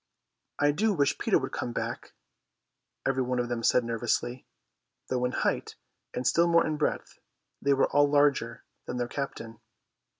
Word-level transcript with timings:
"I 0.57 0.71
do 0.71 0.95
wish 0.95 1.19
Peter 1.19 1.37
would 1.37 1.51
come 1.51 1.73
back," 1.73 2.13
every 3.05 3.21
one 3.21 3.37
of 3.37 3.49
them 3.49 3.61
said 3.61 3.83
nervously, 3.83 4.47
though 5.09 5.25
in 5.25 5.31
height 5.31 5.75
and 6.15 6.25
still 6.25 6.47
more 6.47 6.65
in 6.65 6.75
breadth 6.75 7.19
they 7.61 7.73
were 7.75 7.85
all 7.85 8.09
larger 8.09 8.63
than 8.87 8.97
their 8.97 9.07
captain. 9.07 9.59